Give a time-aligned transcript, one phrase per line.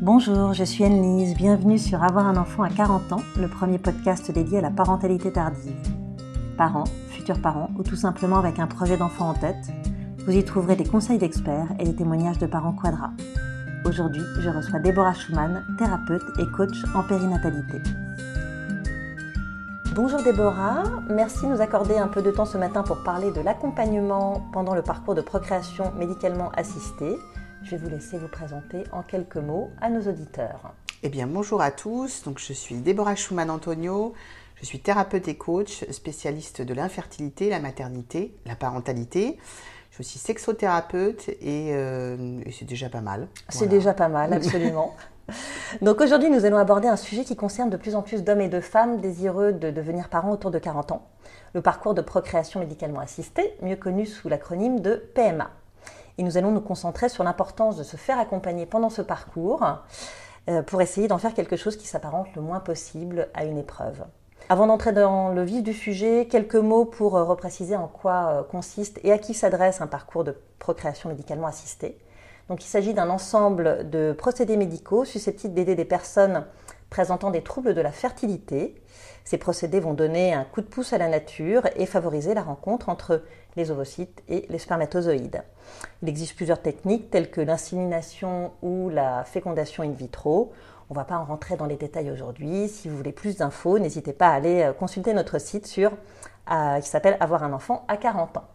[0.00, 4.30] Bonjour, je suis Anne-Lise, bienvenue sur Avoir un enfant à 40 ans, le premier podcast
[4.30, 5.74] dédié à la parentalité tardive.
[6.56, 9.56] Parents, futurs parents ou tout simplement avec un projet d'enfant en tête,
[10.24, 13.10] vous y trouverez des conseils d'experts et des témoignages de parents quadra.
[13.84, 17.78] Aujourd'hui, je reçois Déborah Schumann, thérapeute et coach en périnatalité.
[19.96, 23.40] Bonjour Déborah, merci de nous accorder un peu de temps ce matin pour parler de
[23.40, 27.18] l'accompagnement pendant le parcours de procréation médicalement assistée.
[27.62, 30.72] Je vais vous laisser vous présenter en quelques mots à nos auditeurs.
[31.02, 32.22] Eh bien, bonjour à tous.
[32.22, 34.14] Donc, je suis Déborah Schumann-Antonio.
[34.56, 39.38] Je suis thérapeute et coach, spécialiste de l'infertilité, la maternité, la parentalité.
[39.90, 43.28] Je suis aussi sexothérapeute et, euh, et c'est déjà pas mal.
[43.48, 44.94] C'est déjà pas mal, absolument.
[45.82, 48.48] Donc aujourd'hui, nous allons aborder un sujet qui concerne de plus en plus d'hommes et
[48.48, 51.06] de femmes désireux de devenir parents autour de 40 ans.
[51.54, 55.50] Le parcours de procréation médicalement assistée, mieux connu sous l'acronyme de PMA.
[56.18, 59.64] Et nous allons nous concentrer sur l'importance de se faire accompagner pendant ce parcours
[60.48, 64.04] euh, pour essayer d'en faire quelque chose qui s'apparente le moins possible à une épreuve.
[64.48, 68.42] Avant d'entrer dans le vif du sujet, quelques mots pour euh, repréciser en quoi euh,
[68.42, 71.98] consiste et à qui s'adresse un parcours de procréation médicalement assistée.
[72.48, 76.46] Donc il s'agit d'un ensemble de procédés médicaux susceptibles d'aider des personnes
[76.90, 78.74] présentant des troubles de la fertilité.
[79.28, 82.88] Ces procédés vont donner un coup de pouce à la nature et favoriser la rencontre
[82.88, 83.24] entre
[83.56, 85.42] les ovocytes et les spermatozoïdes.
[86.00, 90.54] Il existe plusieurs techniques telles que l'insémination ou la fécondation in vitro.
[90.88, 92.68] On ne va pas en rentrer dans les détails aujourd'hui.
[92.68, 95.92] Si vous voulez plus d'infos, n'hésitez pas à aller euh, consulter notre site sur,
[96.50, 98.48] euh, qui s'appelle Avoir un enfant à 40 ans.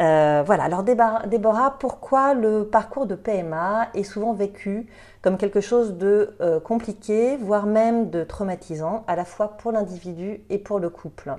[0.00, 4.86] Euh, voilà, alors Déborah, pourquoi le parcours de PMA est souvent vécu
[5.22, 10.40] comme quelque chose de euh, compliqué, voire même de traumatisant, à la fois pour l'individu
[10.50, 11.32] et pour le couple?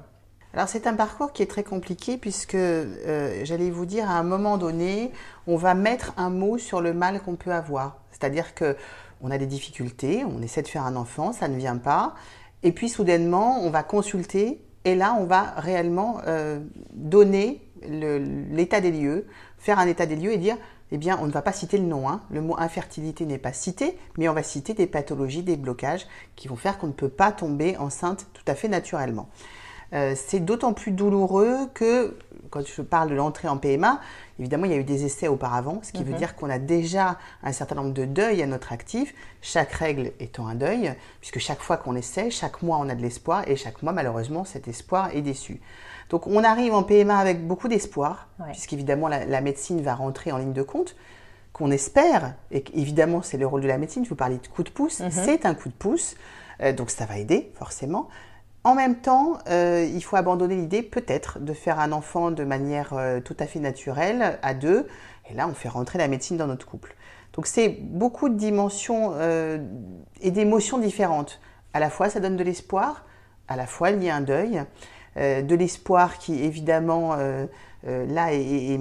[0.53, 4.23] Alors c'est un parcours qui est très compliqué puisque, euh, j'allais vous dire, à un
[4.23, 5.12] moment donné,
[5.47, 7.97] on va mettre un mot sur le mal qu'on peut avoir.
[8.12, 8.78] C'est-à-dire que
[9.22, 12.16] on a des difficultés, on essaie de faire un enfant, ça ne vient pas,
[12.64, 16.18] et puis soudainement, on va consulter, et là, on va réellement
[16.94, 20.57] donner l'état des lieux, faire un état des lieux et dire,
[20.91, 22.07] eh bien, on ne va pas citer le nom.
[22.07, 22.22] Hein.
[22.29, 26.47] Le mot infertilité n'est pas cité, mais on va citer des pathologies, des blocages qui
[26.47, 29.28] vont faire qu'on ne peut pas tomber enceinte tout à fait naturellement.
[29.94, 32.18] Euh, c'est d'autant plus douloureux que,
[32.50, 34.00] quand je parle de l'entrée en PMA,
[34.40, 36.18] évidemment, il y a eu des essais auparavant, ce qui veut mhm.
[36.18, 40.47] dire qu'on a déjà un certain nombre de deuils à notre actif, chaque règle étant
[40.47, 43.84] un deuil, puisque chaque fois qu'on essaie, chaque mois, on a de l'espoir, et chaque
[43.84, 45.62] mois, malheureusement, cet espoir est déçu.
[46.10, 50.38] Donc on arrive en PMA avec beaucoup d'espoir, puisqu'évidemment la, la, médecine va rentrer en
[50.38, 50.96] ligne de compte,
[51.56, 54.70] qu'on espère, et évidemment c'est le rôle de la médecine, vous parlez de coup de
[54.70, 55.10] pouce, mhm.
[55.10, 56.18] c'est un coup de pouce,
[56.62, 58.10] euh, donc ça va aider forcément.
[58.66, 62.94] En même temps, euh, il faut abandonner l'idée peut-être de faire un enfant de manière
[62.94, 64.86] euh, tout à fait naturelle, à deux,
[65.30, 66.94] et là on fait rentrer la médecine dans notre couple.
[67.32, 69.14] Donc c'est beaucoup de dimensions
[70.22, 71.42] et d'émotions différentes.
[71.74, 73.06] À la fois ça donne de l'espoir,
[73.50, 74.64] à la fois il y a un deuil.
[75.18, 77.46] Euh, de l'espoir qui évidemment euh,
[77.88, 78.78] euh, là est,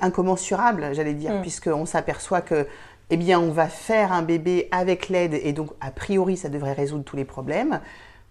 [0.00, 1.40] incommensurable, j'allais dire, mm.
[1.42, 2.66] puisqu'on s'aperçoit que
[3.10, 6.72] eh bien, on va faire un bébé avec l'aide et donc a priori ça devrait
[6.72, 7.80] résoudre tous les problèmes.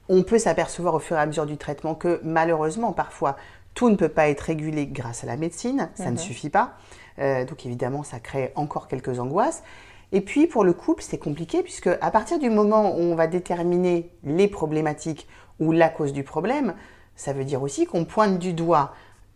[0.10, 3.38] On peut s'apercevoir au fur et à mesure du traitement que malheureusement parfois
[3.76, 6.20] tout ne peut pas être régulé grâce à la médecine, ça ne mm-hmm.
[6.20, 6.74] suffit pas.
[7.20, 9.62] donc évidemment ça crée encore quelques angoisses.
[10.12, 13.28] Et puis pour le couple, c'est compliqué puisque à partir du moment où on va
[13.28, 15.28] déterminer les problématiques
[15.60, 16.74] ou la cause du problème,
[17.24, 18.94] ça veut dire aussi qu'on pointe du doigt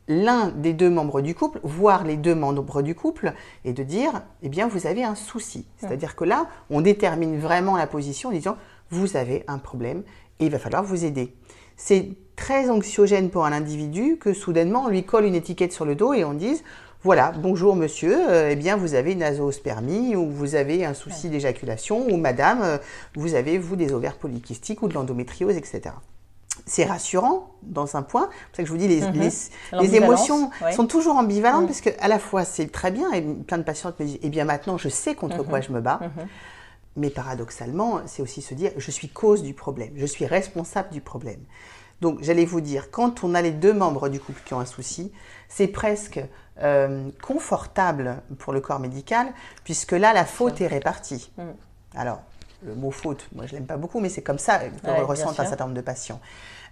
[0.09, 3.33] l'un des deux membres du couple, voire les deux membres du couple,
[3.65, 5.65] et de dire, eh bien, vous avez un souci.
[5.77, 8.57] C'est-à-dire que là, on détermine vraiment la position en disant,
[8.89, 10.03] vous avez un problème
[10.39, 11.33] et il va falloir vous aider.
[11.75, 15.95] C'est très anxiogène pour un individu que soudainement on lui colle une étiquette sur le
[15.95, 16.63] dos et on dise,
[17.03, 21.29] voilà, bonjour monsieur, euh, eh bien vous avez une azoospermie ou vous avez un souci
[21.29, 22.77] d'éjaculation ou madame, euh,
[23.15, 25.95] vous avez vous des ovaires polykystiques ou de l'endométriose, etc
[26.67, 28.29] c'est rassurant dans un point.
[28.29, 29.31] C'est pour ça que je vous dis, les, mhm.
[29.81, 31.67] les, émotions sont toujours ambivalentes mhm.
[31.67, 34.29] parce que à la fois c'est très bien et plein de patientes me disent, eh
[34.29, 35.66] bien maintenant je sais contre quoi mhm.
[35.66, 36.00] je me bats.
[36.95, 41.00] Mais paradoxalement, c'est aussi se dire, je suis cause du problème, je suis responsable du
[41.00, 41.39] problème.
[42.01, 44.65] Donc j'allais vous dire, quand on a les deux membres du couple qui ont un
[44.65, 45.12] souci,
[45.47, 46.19] c'est presque
[46.63, 49.27] euh, confortable pour le corps médical,
[49.63, 51.31] puisque là, la faute est répartie.
[51.95, 52.21] Alors,
[52.63, 55.39] le mot faute, moi je l'aime pas beaucoup, mais c'est comme ça que ouais, ressentent
[55.39, 56.19] un certain nombre de patients.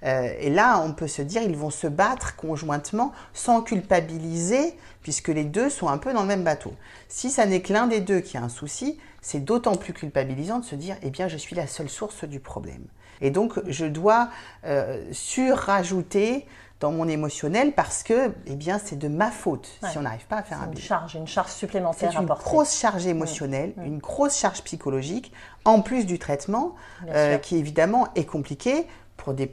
[0.04, 5.30] Euh, et là, on peut se dire, ils vont se battre conjointement sans culpabiliser, puisque
[5.30, 6.74] les deux sont un peu dans le même bateau.
[7.08, 10.60] Si ça n'est que l'un des deux qui a un souci, c'est d'autant plus culpabilisant
[10.60, 12.84] de se dire, eh bien, je suis la seule source du problème.
[13.22, 14.30] Et donc, je dois
[14.66, 16.46] euh, surrajouter
[16.80, 20.38] dans mon émotionnel parce que, eh bien, c'est de ma faute si on n'arrive pas
[20.38, 20.82] à faire un une bébé.
[20.82, 25.32] charge, une charge supplémentaire C'est une grosse charge émotionnelle, une grosse charge psychologique,
[25.64, 26.76] en plus du traitement,
[27.10, 28.88] euh, qui évidemment est compliqué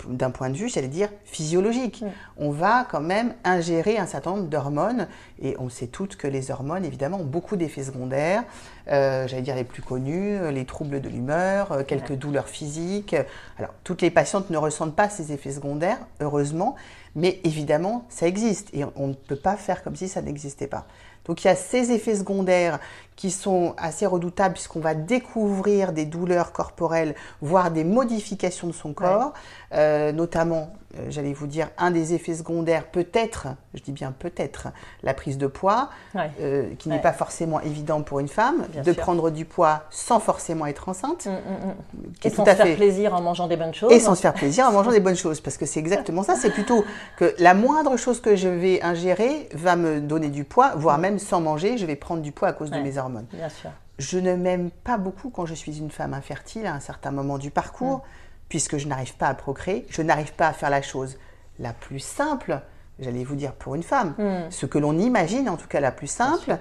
[0.08, 2.02] d'un point de vue, j'allais dire, physiologique.
[2.02, 2.08] Mm.
[2.36, 5.06] On va quand même ingérer un certain nombre d'hormones,
[5.40, 8.42] et on sait toutes que les hormones, évidemment, ont beaucoup d'effets secondaires.
[8.88, 12.16] Euh, j'allais dire les plus connus, euh, les troubles de l'humeur, quelques Ouais.
[12.16, 13.16] douleurs physiques.
[13.56, 16.74] Alors, toutes les patientes ne ressentent pas ces effets secondaires, heureusement,
[17.14, 20.86] mais évidemment, ça existe et on- ne peut pas faire comme si ça n'existait pas.
[21.26, 22.78] Donc il y a ces effets secondaires
[23.16, 28.92] qui sont assez redoutables puisqu'on va découvrir des douleurs corporelles, voire des modifications de son
[28.92, 29.32] corps,
[29.74, 34.68] Euh, notamment, euh, j'allais vous dire, un des effets secondaires peut-être, je dis bien peut-être,
[35.02, 36.30] la prise de poids, Ouais.
[36.42, 39.00] euh, qui n'est pas forcément évident pour une femme, Bien de sûr.
[39.00, 42.12] prendre du poids sans forcément être enceinte, Mm, mm, mm.
[42.20, 43.90] qui Et sans tout se faire fait plaisir en mangeant des bonnes choses.
[43.90, 45.40] et sans se faire plaisir en mangeant des bonnes choses.
[45.40, 46.36] Parce que c'est exactement ça.
[46.36, 46.84] C'est plutôt
[47.16, 51.11] que la moindre chose que je vais ingérer va me donner du poids, voire même
[51.18, 52.78] sans manger, je vais prendre du poids à cause Ouais.
[52.78, 53.26] de mes hormones.
[53.32, 53.70] Bien sûr.
[53.98, 57.38] Je ne m'aime pas beaucoup quand je suis une femme infertile à un certain moment
[57.38, 58.02] du parcours, Mm.
[58.48, 61.18] puisque je n'arrive pas à procréer, je n'arrive pas à faire la chose
[61.58, 62.60] la plus simple,
[62.98, 64.50] j'allais vous dire pour une femme, Mm.
[64.50, 66.58] ce que l'on imagine en tout cas la plus simple.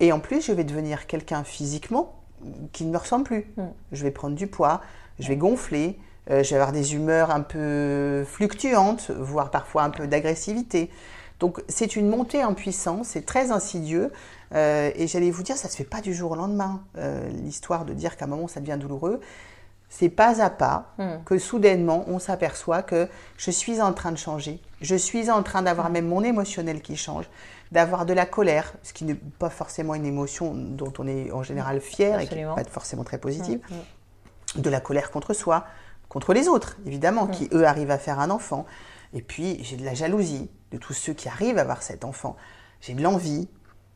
[0.00, 2.14] Et en plus, je vais devenir quelqu'un physiquement
[2.72, 3.46] qui ne me ressemble plus.
[3.56, 3.62] Mm.
[3.92, 4.80] Je vais prendre du poids,
[5.18, 5.98] je vais gonfler,
[6.30, 10.90] euh, je vais avoir des humeurs un peu fluctuantes, voire parfois un peu d'agressivité.
[11.44, 14.10] Donc c'est une montée en puissance, c'est très insidieux.
[14.54, 16.82] euh, et j'allais vous dire, ça se fait pas du jour au lendemain.
[16.96, 19.20] euh, L'histoire de dire qu'à un moment ça devient douloureux,
[19.90, 21.22] c'est pas à pas Mm.
[21.26, 24.58] que soudainement on s'aperçoit que je suis en train de changer.
[24.80, 27.26] Je suis en train d'avoir même mon émotionnel qui change,
[27.72, 31.42] d'avoir de la colère, ce qui n'est pas forcément une émotion dont on est en
[31.42, 33.60] général fier et qui n'est pas forcément très positive
[34.56, 35.66] de la colère contre soi,
[36.08, 38.64] contre les autres, évidemment, qui eux arrivent à faire un enfant.
[39.16, 42.36] Et puis j'ai de la jalousie de tous ceux qui arrivent à avoir cet enfant.
[42.80, 43.48] J'ai de l'envie.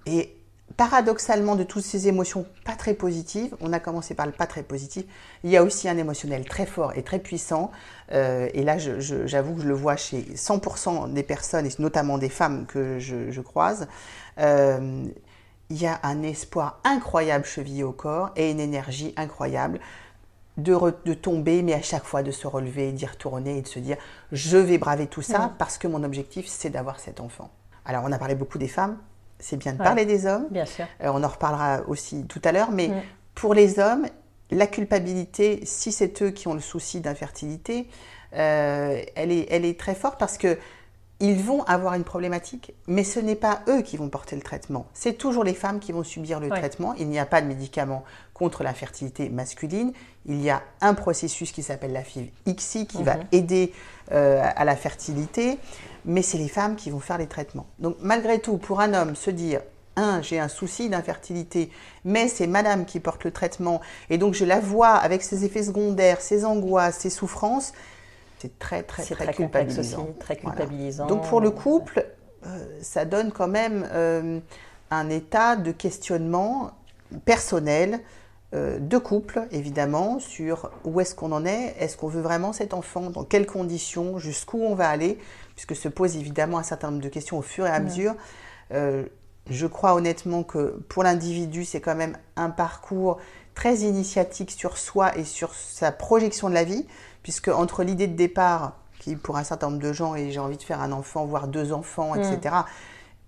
[0.06, 0.34] Et
[0.76, 4.62] paradoxalement, de toutes ces émotions pas très positives, on a commencé par le pas très
[4.62, 5.04] positif,
[5.44, 7.70] il y a aussi un émotionnel très fort et très puissant.
[8.12, 12.28] Euh, et là, j'avoue que je le vois chez 100% des personnes, et notamment des
[12.28, 13.88] femmes que je, je croise.
[14.38, 15.04] Euh,
[15.70, 19.80] il y a un espoir incroyable chevillé au corps et une énergie incroyable
[20.58, 23.68] de, re- de tomber, mais à chaque fois de se relever, d'y retourner et de
[23.68, 23.96] se dire
[24.32, 27.50] je vais braver tout ça parce que mon objectif c'est d'avoir cet enfant.
[27.86, 28.98] Alors on a parlé beaucoup des femmes,
[29.38, 29.84] c'est bien de Ouais.
[29.84, 30.84] parler des hommes, Bien sûr.
[31.02, 32.90] Euh, on en reparlera aussi tout à l'heure, mais
[33.34, 34.06] pour les hommes,
[34.50, 37.88] la culpabilité, si c'est eux qui ont le souci d'infertilité,
[38.34, 40.58] euh, elle, est, elle est très forte parce que
[41.20, 44.86] ils vont avoir une problématique, mais ce n'est pas eux qui vont porter le traitement.
[44.94, 46.58] C'est toujours les femmes qui vont subir le Ouais.
[46.58, 46.94] traitement.
[46.94, 48.04] Il n'y a pas de médicament
[48.34, 49.92] contre l'infertilité masculine.
[50.26, 53.24] Il y a un processus qui s'appelle la FIV XI qui va Mhm.
[53.32, 53.72] aider
[54.12, 55.58] euh, à la fertilité,
[56.06, 57.66] mais c'est les femmes qui vont faire les traitements.
[57.78, 59.60] Donc malgré tout, pour un homme, se dire
[59.96, 61.70] un, j'ai un souci d'infertilité,
[62.04, 65.64] mais c'est madame qui porte le traitement, et donc je la vois avec ses effets
[65.64, 67.72] secondaires, ses angoisses, ses souffrances,
[68.38, 70.02] c'est très très très, très culpabilisant.
[70.02, 70.56] aussi, très Voilà.
[70.56, 71.06] culpabilisant.
[71.06, 72.06] Donc pour le couple,
[72.46, 74.40] euh, ça donne quand même euh,
[74.90, 76.70] un état de questionnement
[77.24, 78.00] personnel,
[78.54, 82.72] euh, de couple évidemment, sur où est-ce qu'on en est, est-ce qu'on veut vraiment cet
[82.74, 85.18] enfant, dans quelles conditions, jusqu'où on va aller,
[85.54, 88.14] puisque se pose évidemment un certain nombre de questions au fur et à mesure.
[88.72, 89.04] Euh,
[89.50, 93.18] je crois honnêtement que pour l'individu, c'est quand même un parcours
[93.54, 96.86] très initiatique sur soi et sur sa projection de la vie,
[97.28, 100.56] puisque entre l'idée de départ, qui pour un certain nombre de gens est j'ai envie
[100.56, 102.54] de faire un enfant, voire deux enfants, etc.,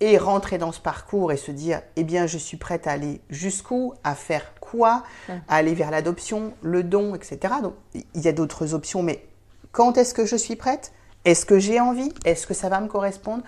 [0.00, 3.20] et rentrer dans ce parcours et se dire, eh bien, je suis prête à aller
[3.28, 7.56] jusqu'où, à faire quoi, à aller vers l'adoption, le don, etc.
[7.62, 9.22] Donc, il y a d'autres options, mais
[9.70, 10.92] quand est-ce que je suis prête?
[11.26, 12.10] Est-ce que j'ai envie?
[12.24, 13.42] Est-ce que ça va me correspondre?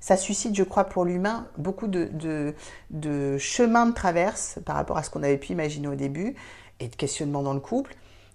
[0.00, 2.56] Ça suscite, je crois, pour l'humain beaucoup de, de,
[2.90, 6.34] de chemins de traverse par rapport à ce qu'on avait pu imaginer au début
[6.80, 7.94] et de questionnements dans le couple.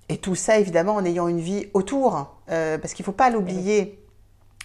[0.10, 3.30] Et tout ça, évidemment, en ayant une vie autour, euh, parce qu'il ne faut pas
[3.30, 4.00] l'oublier.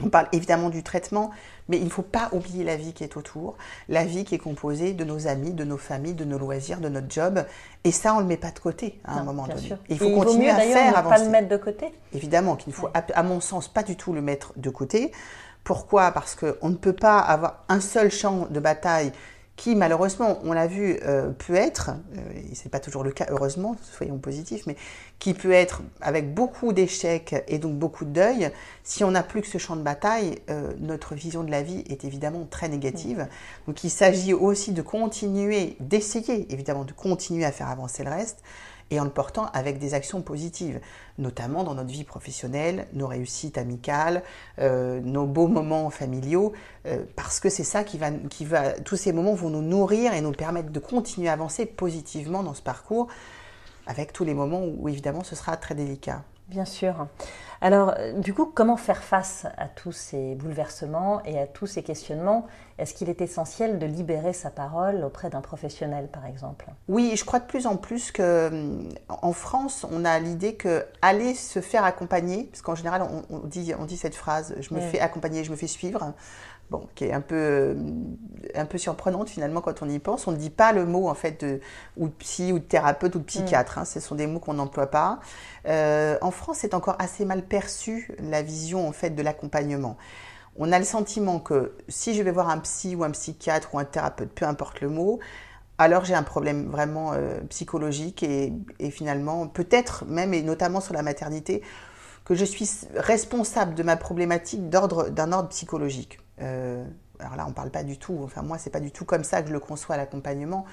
[0.02, 1.30] On parle évidemment du traitement,
[1.68, 3.56] mais il ne faut pas oublier la vie qui est autour,
[3.88, 6.88] la vie qui est composée de nos amis, de nos familles, de nos loisirs, de
[6.88, 7.44] notre job.
[7.84, 9.74] Et ça, on ne le met pas de côté à un Non, moment donné.
[9.88, 11.92] Il Et faut vaut continuer mieux, à faire ne avancer pas le mettre de côté.
[12.14, 15.12] évidemment qu'il ne faut, à, à mon sens, pas du tout le mettre de côté.
[15.62, 16.10] Pourquoi?
[16.10, 19.12] Parce qu'on ne peut pas avoir un seul champ de bataille
[19.56, 23.12] qui, malheureusement, on l'a vu, euh, peut être, euh, et ce n'est pas toujours le
[23.12, 24.76] cas, heureusement, soyons positifs, mais
[25.18, 28.50] qui peut être avec beaucoup d'échecs et donc beaucoup de deuil.
[28.82, 31.84] Si on n'a plus que ce champ de bataille, euh, notre vision de la vie
[31.88, 33.28] est évidemment très négative.
[33.66, 38.42] Donc il s'agit aussi de continuer, d'essayer évidemment de continuer à faire avancer le reste
[38.92, 40.78] et en le portant avec des actions positives,
[41.16, 44.22] notamment dans notre vie professionnelle, nos réussites amicales,
[44.58, 46.52] euh, nos beaux moments familiaux,
[46.86, 50.12] euh, parce que c'est ça qui va, qui va, tous ces moments vont nous nourrir
[50.12, 53.08] et nous permettre de continuer à avancer positivement dans ce parcours,
[53.86, 56.22] avec tous les moments où évidemment ce sera très délicat.
[56.48, 57.06] Bien sûr.
[57.62, 61.84] Alors, euh, du coup, comment faire face à tous ces bouleversements et à tous ces
[61.84, 62.44] questionnements?
[62.76, 66.66] Est-ce qu'il est essentiel de libérer sa parole auprès d'un professionnel, par exemple?
[66.88, 70.84] Oui, je crois de plus en plus que euh, en France, on a l'idée que
[71.02, 74.80] aller se faire accompagner, parce qu'en général, on, dit, on dit cette phrase je me
[74.80, 76.12] fais accompagner, je me fais suivre
[76.72, 77.74] bon, qui est un peu, euh,
[78.54, 80.26] un peu surprenante finalement quand on y pense.
[80.26, 81.60] On ne dit pas le mot en fait de
[81.96, 83.78] ou psy ou de thérapeute ou de psychiatre.
[83.78, 83.84] Hein.
[83.84, 85.20] ce sont des mots qu'on n'emploie pas.
[85.66, 89.96] Euh, en France, c'est encore assez mal perçu la vision en fait de l'accompagnement.
[90.56, 93.78] On a le sentiment que si je vais voir un psy ou un psychiatre ou
[93.78, 95.20] un thérapeute, peu importe le mot,
[95.78, 100.94] alors j'ai un problème vraiment euh, psychologique et, et finalement peut-être même et notamment sur
[100.94, 101.62] la maternité
[102.24, 106.21] que je suis responsable de ma problématique d'ordre d'un ordre psychologique.
[106.40, 106.84] Euh,
[107.18, 109.24] alors là, on ne parle pas du tout, enfin moi, c'est pas du tout comme
[109.24, 110.64] ça que je le conçois l'accompagnement,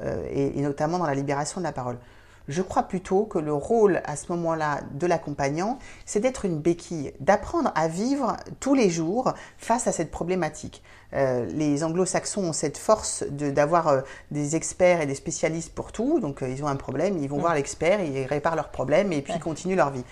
[0.00, 1.98] euh, et, notamment dans la libération de la parole.
[2.46, 7.12] Je crois plutôt que le rôle à ce moment-là de l'accompagnant, c'est d'être une béquille,
[7.20, 10.82] d'apprendre à vivre tous les jours face à cette problématique.
[11.12, 16.40] Euh, les anglo-saxons ont cette force d'avoir des experts et des spécialistes pour tout, donc
[16.40, 19.42] ils ont un problème, ils vont voir l'expert, ils réparent leur problème et puis ils
[19.42, 20.04] continuent leur vie.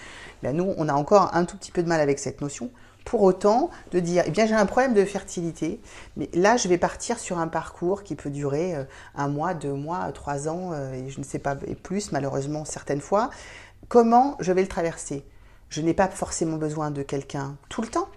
[0.43, 2.71] Là, nous, on a encore un tout petit peu de mal avec cette notion
[3.07, 5.81] pour autant de dire, eh bien j'ai un problème de fertilité,
[6.17, 8.85] mais là je vais partir sur un parcours qui peut durer euh,
[9.15, 12.65] un mois, deux mois, trois ans, euh, et je ne sais pas, et plus malheureusement
[12.65, 13.31] certaines fois.
[13.89, 15.25] Comment je vais le traverser?
[15.69, 18.09] Je n'ai pas forcément besoin de quelqu'un tout le temps,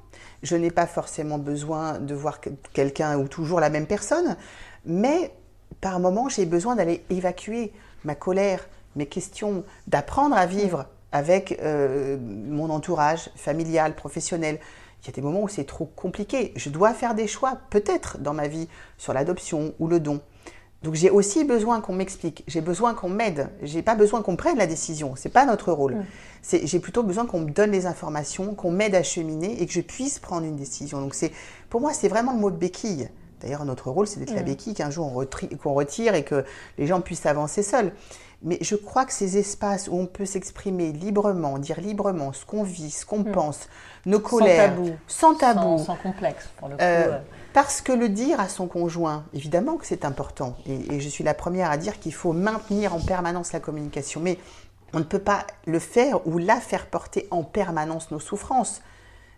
[0.42, 2.40] je n'ai pas forcément besoin de voir
[2.74, 4.38] quelqu'un ou toujours la même personne,
[4.86, 5.32] mais
[5.82, 12.18] par moment j'ai besoin d'aller évacuer ma colère, mes questions, d'apprendre à vivre avec euh,
[12.22, 14.60] mon entourage familial, professionnel.
[15.02, 16.52] Il y a des moments où c'est trop compliqué.
[16.56, 20.22] Je dois faire des choix, peut-être dans ma vie, sur l'adoption ou le don.
[20.84, 24.58] Donc j'ai aussi besoin qu'on m'explique, j'ai besoin qu'on m'aide, j'ai pas besoin qu'on prenne
[24.58, 25.98] la décision, c'est pas notre rôle.
[26.42, 29.82] J'ai plutôt besoin qu'on me donne les informations, qu'on m'aide à cheminer et que je
[29.82, 31.02] puisse prendre une décision.
[31.02, 31.34] Donc c'est,
[31.70, 33.10] pour moi, c'est vraiment le mot de béquille.
[33.42, 35.14] D'ailleurs, notre rôle, c'est d'être la béquille qu'un jour
[35.66, 36.46] on retire et que
[36.78, 37.92] les gens puissent avancer seuls.
[38.42, 42.64] Mais je crois que ces espaces où on peut s'exprimer librement, dire librement ce qu'on
[42.64, 43.32] vit, ce qu'on hmm.
[43.32, 43.68] pense,
[44.06, 44.74] nos colères,
[45.08, 46.82] sans tabou, sans, complexe pour le coup.
[46.82, 47.20] Euh,
[47.54, 50.56] parce que le dire à son conjoint, évidemment que c'est important.
[50.66, 54.22] Et, je suis la première à dire qu'il faut maintenir en permanence la communication.
[54.22, 54.38] Mais
[54.94, 58.82] on ne peut pas le faire ou la faire porter en permanence nos souffrances.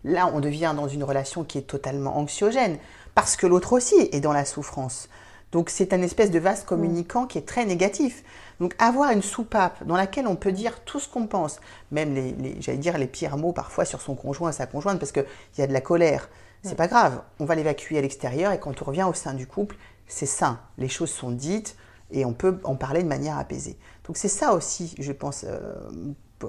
[0.03, 2.77] Là, on devient dans une relation qui est totalement anxiogène,
[3.15, 5.10] parce que l'autre aussi est dans la souffrance.
[5.51, 8.24] Donc c'est un espèce de vase communicant qui est très négatif.
[8.60, 11.60] Donc avoir une soupape dans laquelle on peut dire tout ce qu'on pense,
[11.91, 15.25] même les, j'allais dire les pires mots parfois sur son conjoint, sa conjointe, parce qu'il
[15.58, 16.29] y a de la colère.
[16.63, 19.48] C'est pas grave, on va l'évacuer à l'extérieur et quand on revient au sein du
[19.48, 19.77] couple,
[20.08, 20.60] c'est sain.
[20.77, 21.75] Les choses sont dites
[22.12, 23.77] et on peut en parler de manière apaisée.
[24.05, 25.74] Donc c'est ça aussi, je pense, euh,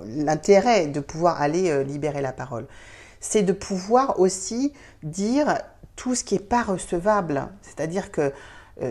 [0.04, 2.66] l'intérêt de pouvoir aller euh, libérer la parole.
[3.20, 5.58] C'est de pouvoir aussi dire
[5.96, 7.48] tout ce qui n'est pas recevable.
[7.62, 8.32] C'est-à-dire que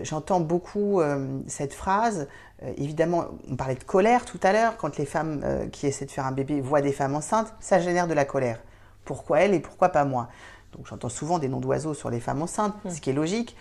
[0.03, 2.27] j'entends beaucoup euh, cette phrase.
[2.63, 4.77] Euh, évidemment, on parlait de colère tout à l'heure.
[4.77, 8.07] Quand les femmes qui essaient de faire un bébé voient des femmes enceintes, ça génère
[8.07, 8.59] de la colère.
[9.05, 10.29] Pourquoi elle et pourquoi pas moi?
[10.73, 12.89] Donc j'entends souvent des noms d'oiseaux sur les femmes enceintes, mmh.
[12.91, 13.57] ce qui est logique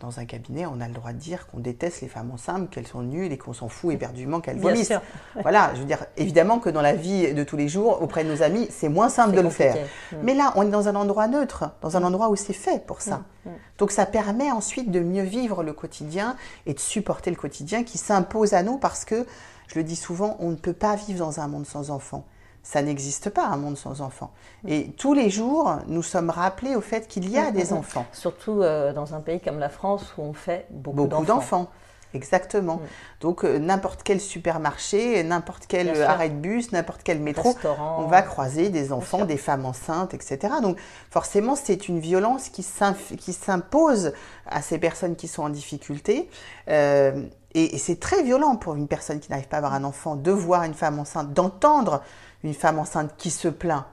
[0.00, 2.86] dans un cabinet, on a le droit de dire qu'on déteste les femmes enceintes, qu'elles
[2.86, 4.92] sont nulles et qu'on s'en fout éperdument qu'elles vomissent.
[5.42, 8.30] Voilà, je veux dire, évidemment que dans la vie de tous les jours, auprès de
[8.30, 9.76] nos amis, c'est moins simple de le faire.
[9.76, 10.16] Mm.
[10.22, 13.02] Mais là, on est dans un endroit neutre, dans un endroit où c'est fait pour
[13.02, 13.22] ça.
[13.44, 13.50] Mm.
[13.50, 13.52] Mm.
[13.78, 17.98] Donc ça permet ensuite de mieux vivre le quotidien et de supporter le quotidien qui
[17.98, 19.26] s'impose à nous parce que,
[19.68, 22.24] je le dis souvent, on ne peut pas vivre dans un monde sans enfants
[22.62, 24.32] ça n'existe pas un monde sans enfants.
[24.66, 28.06] Et tous les jours, nous sommes rappelés au fait qu'il y a des enfants.
[28.12, 31.70] Surtout euh, dans un pays comme la France où on fait beaucoup, beaucoup d'enfants.
[32.14, 32.76] Exactement.
[32.76, 32.80] Mm.
[33.20, 37.56] Donc euh, n'importe quel supermarché, n'importe quel arrêt de bus, n'importe quel métro,
[37.98, 40.54] on va croiser des enfants, des femmes enceintes, etc.
[40.62, 40.78] Donc
[41.10, 44.12] forcément, c'est une violence qui s'impose
[44.46, 46.28] à ces personnes qui sont en difficulté.
[46.68, 47.22] Euh,
[47.54, 50.16] et, et c'est très violent pour une personne qui n'arrive pas à avoir un enfant
[50.16, 52.02] de voir une femme enceinte, d'entendre
[52.44, 53.84] une femme enceinte qui se plaint,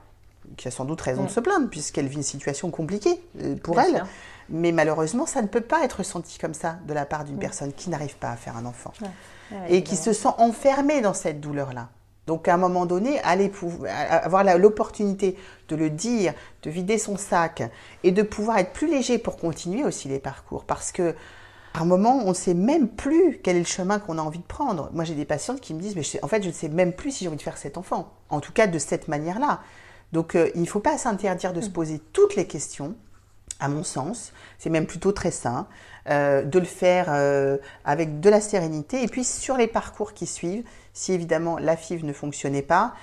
[0.55, 1.31] qui a sans doute raison de mm.
[1.31, 4.03] se plaindre, puisqu'elle vit une situation compliquée euh, pour elle.
[4.49, 7.39] Mais malheureusement, ça ne peut pas être senti comme ça de la part d'une mm.
[7.39, 8.93] personne qui n'arrive pas à faire un enfant.
[9.69, 11.89] et qui se sent enfermée dans cette douleur-là.
[12.25, 13.51] Donc à un moment donné, aller
[13.87, 15.37] avoir l'opportunité
[15.69, 17.63] de le dire, de vider son sac
[18.03, 20.65] et de pouvoir être plus léger pour continuer aussi les parcours.
[20.65, 21.15] Parce que
[21.77, 24.43] par moment, on ne sait même plus quel est le chemin qu'on a envie de
[24.43, 24.89] prendre.
[24.93, 27.11] Moi, j'ai des patientes qui me disent, mais en fait, je ne sais même plus
[27.11, 28.11] si j'ai envie de faire cet enfant.
[28.29, 29.61] En tout cas, de cette manière-là.
[30.11, 32.95] Donc, euh, il ne faut pas s'interdire de se poser toutes les questions,
[33.59, 34.33] à mon sens.
[34.57, 35.67] C'est même plutôt très sain
[36.09, 39.03] euh, de le faire euh, avec de la sérénité.
[39.03, 42.93] Et puis, sur les parcours qui suivent, si évidemment la FIV ne fonctionnait pas,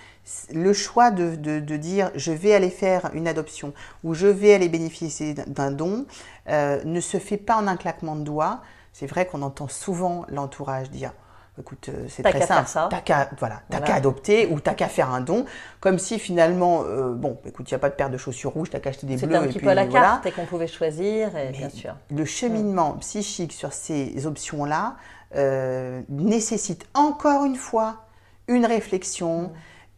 [0.53, 4.71] le choix de, de, dire je vais aller faire une adoption ou je vais aller
[4.71, 6.07] bénéficier d'un don
[6.49, 8.63] ne se fait pas en un claquement de doigts.
[8.95, 11.13] C'est vrai qu'on entend souvent l'entourage dire
[11.59, 12.69] écoute, euh, c'est très simple.
[12.91, 15.45] T'as qu'à voilà, qu'à adopter ou t'as qu'à faire un don,
[15.81, 18.71] comme si finalement, euh, bon, écoute, il n'y a pas de paire de chaussures rouges,
[18.71, 19.21] t'as qu'à acheter des bleus.
[19.21, 21.95] C'était un petit peu à la carte et qu'on pouvait choisir, bien sûr.
[22.11, 24.97] Le cheminement psychique sur ces options-là
[25.37, 28.05] euh, nécessite encore une fois
[28.49, 29.43] une réflexion.
[29.43, 29.53] Mm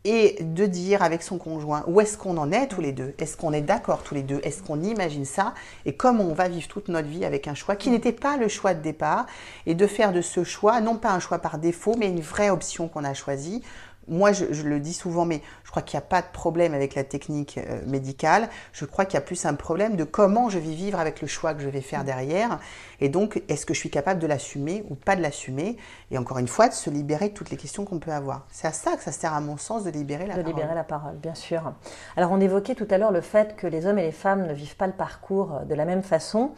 [0.06, 3.36] et de dire avec son conjoint où est-ce qu'on en est tous les deux, est-ce
[3.36, 5.52] qu'on est, d'accord tous les deux, est-ce qu'on imagine ça?
[5.84, 8.46] Et comment on va vivre toute notre vie avec un choix qui n'était pas le
[8.46, 9.26] choix de départ.
[9.66, 12.50] Et de faire de ce choix non pas un choix par défaut mais une vraie
[12.50, 13.62] option qu'on a choisie
[14.08, 16.94] moi, je, le dis souvent, mais je crois qu'il n'y a pas de problème avec
[16.94, 18.48] la technique euh, médicale.
[18.72, 21.26] Je crois qu'il y a plus un problème de comment je vais vivre avec le
[21.26, 22.58] choix que je vais faire derrière.
[23.00, 25.76] Et donc, est-ce que je suis capable de l'assumer ou pas de l'assumer?
[26.10, 28.46] Et encore une fois, de se libérer de toutes les questions qu'on peut avoir.
[28.50, 30.44] C'est à ça que ça sert, à mon sens, de libérer la parole.
[30.44, 31.72] De libérer la parole, bien sûr.
[32.16, 34.52] Alors, on évoquait tout à l'heure le fait que les hommes et les femmes ne
[34.52, 36.52] vivent pas le parcours de la même façon.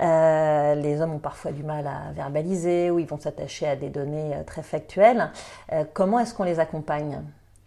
[0.00, 3.90] Euh, les hommes ont parfois du mal à verbaliser ou ils vont s'attacher à des
[3.90, 5.30] données euh, très factuelles.
[5.72, 7.20] Euh, comment est-ce qu'on les accompagne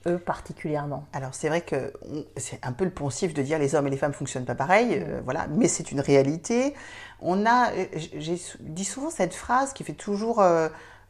[0.08, 1.06] eux particulièrement?
[1.14, 1.94] Alors c'est vrai que
[2.38, 5.00] c'est un peu le poncif de dire les hommes et les femmes fonctionnent pas pareil,
[5.00, 5.22] mm.
[5.24, 6.74] voilà, mais c'est une réalité.
[7.22, 7.72] On a,
[8.18, 10.44] j'ai dit souvent cette phrase qui fait toujours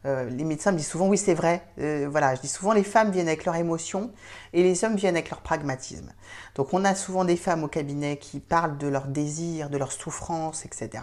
[0.06, 1.62] euh, les médecins me disent souvent oui c'est vrai.
[1.78, 4.12] Euh, voilà, je dis souvent les femmes viennent avec leurs émotions
[4.52, 6.12] et les hommes viennent avec leur pragmatisme.
[6.54, 9.92] Donc on a souvent des femmes au cabinet qui parlent de leurs désirs, de leurs
[9.92, 11.02] souffrances, etc.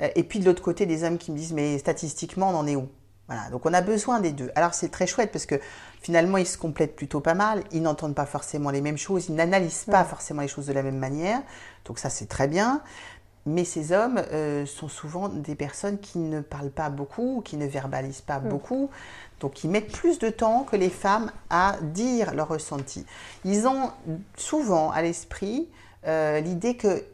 [0.00, 2.66] Euh, et puis de l'autre côté des hommes qui me disent mais statistiquement on en
[2.66, 2.88] est où?
[3.28, 4.50] Voilà, donc on a besoin des deux.
[4.54, 5.60] Alors c'est très chouette parce que
[6.00, 9.34] finalement ils se complètent plutôt pas mal, ils n'entendent pas forcément les mêmes choses, ils
[9.34, 11.42] n'analysent pas forcément les choses de la même manière,
[11.84, 12.80] donc ça c'est très bien.
[13.48, 17.66] Mais ces hommes euh, sont souvent des personnes qui ne parlent pas beaucoup, qui ne
[17.66, 18.48] verbalisent pas mm.
[18.48, 18.90] beaucoup,
[19.40, 23.06] donc ils mettent plus de temps que les femmes à dire leur ressenti.
[23.44, 23.90] Ils ont
[24.36, 25.68] souvent à l'esprit
[26.06, 27.04] euh, l'idée que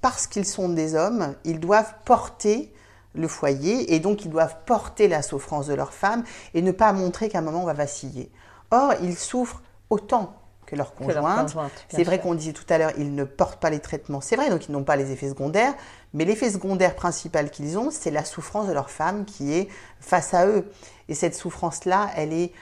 [0.00, 2.72] parce qu'ils sont des hommes, ils doivent porter
[3.14, 6.92] le foyer et donc ils doivent porter la souffrance de leur femme et ne pas
[6.92, 8.30] montrer qu'à un moment on va vaciller.
[8.72, 10.34] Or, ils souffrent autant
[10.66, 11.56] que leur conjointe.
[11.88, 14.20] c'est vrai qu'on disait tout à l'heure, ils ne portent pas les traitements.
[14.20, 15.74] C'est vrai, donc ils n'ont pas les effets secondaires.
[16.12, 19.68] Mais l'effet secondaire principal qu'ils ont, c'est la souffrance de leur femme qui est
[20.00, 20.70] face à eux.
[21.08, 22.52] Et cette souffrance-là, elle est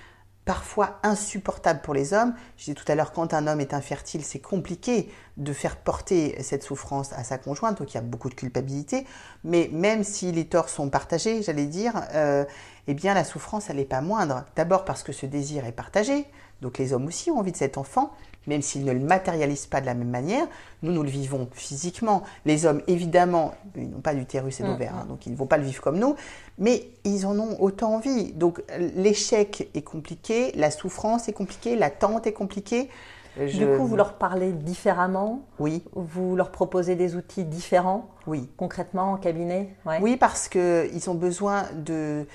[0.44, 2.34] parfois insupportable pour les hommes.
[2.56, 6.40] Je disais tout à l'heure, quand un homme est infertile, c'est compliqué de faire porter
[6.42, 9.06] cette souffrance à sa conjointe, donc il y a beaucoup de culpabilité.
[9.42, 12.44] Mais même si les torts sont partagés, j'allais dire, euh,
[12.86, 14.44] eh bien la souffrance, elle n'est pas moindre.
[14.54, 16.26] D'abord parce que ce désir est partagé,
[16.64, 18.10] donc les hommes aussi ont envie de cet enfant,
[18.46, 20.46] même s'ils ne le matérialisent pas de la même manière.
[20.82, 22.22] Nous, nous le vivons physiquement.
[22.46, 25.08] Les hommes, évidemment, ils n'ont pas d'utérus et d'ovaire, mm, hein, mm.
[25.08, 26.16] donc ils ne vont pas le vivre comme nous,
[26.58, 28.32] mais ils en ont autant envie.
[28.32, 28.62] Donc
[28.96, 32.88] l'échec est compliqué, la souffrance est compliquée, l'attente est compliquée.
[33.36, 35.42] Du coup, vous leur parlez différemment?
[35.58, 35.82] Oui.
[35.92, 38.08] Vous leur proposez des outils différents?
[38.26, 38.48] Oui.
[38.56, 39.74] Concrètement, en cabinet?
[40.00, 42.26] Oui, parce qu'ils ont besoin de